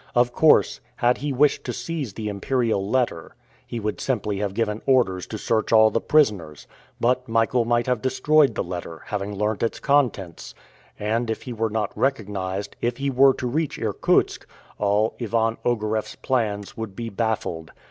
Of 0.15 0.33
course, 0.33 0.79
had 0.95 1.19
he 1.19 1.31
wished 1.31 1.63
to 1.65 1.73
seize 1.73 2.13
the 2.13 2.27
imperial 2.27 2.89
letter, 2.89 3.35
he 3.67 3.79
would 3.79 4.01
simply 4.01 4.39
have 4.39 4.55
given 4.55 4.81
orders 4.87 5.27
to 5.27 5.37
search 5.37 5.71
all 5.71 5.91
the 5.91 6.01
prisoners; 6.01 6.65
but 6.99 7.27
Michael 7.27 7.65
might 7.65 7.85
have 7.85 8.01
destroyed 8.01 8.55
the 8.55 8.63
letter, 8.63 9.03
having 9.05 9.35
learnt 9.37 9.61
its 9.61 9.79
contents; 9.79 10.55
and 10.97 11.29
if 11.29 11.43
he 11.43 11.53
were 11.53 11.69
not 11.69 11.95
recognized, 11.95 12.75
if 12.81 12.97
he 12.97 13.11
were 13.11 13.35
to 13.35 13.45
reach 13.45 13.77
Irkutsk, 13.77 14.47
all 14.79 15.13
Ivan 15.21 15.57
Ogareff's 15.63 16.15
plans 16.15 16.75
would 16.75 16.95
be 16.95 17.09
baffled. 17.09 17.71